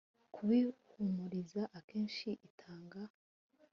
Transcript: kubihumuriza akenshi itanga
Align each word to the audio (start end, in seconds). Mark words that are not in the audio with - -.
kubihumuriza 0.33 1.61
akenshi 1.79 2.29
itanga 2.47 3.01